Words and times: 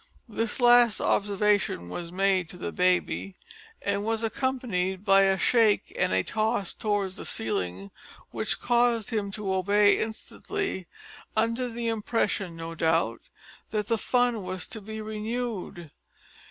This 0.27 0.59
last 0.59 0.99
observation 0.99 1.87
was 1.87 2.11
made 2.11 2.49
to 2.49 2.57
the 2.57 2.71
baby, 2.71 3.35
and 3.83 4.03
was 4.03 4.23
accompanied 4.23 5.05
by 5.05 5.25
a 5.25 5.37
shake 5.37 5.93
and 5.95 6.11
a 6.11 6.23
toss 6.23 6.73
towards 6.73 7.17
the 7.17 7.23
ceiling 7.23 7.91
which 8.31 8.59
caused 8.59 9.11
him 9.11 9.29
to 9.33 9.53
obey 9.53 9.99
instantly, 9.99 10.87
under 11.37 11.69
the 11.69 11.87
impression, 11.87 12.55
no 12.55 12.73
doubt 12.73 13.21
that 13.69 13.89
the 13.89 13.97
fun 13.99 14.41
was 14.41 14.65
to 14.69 14.81
be 14.81 15.01
renewed. 15.01 15.91